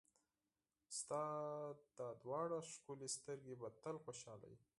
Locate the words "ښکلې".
2.71-3.07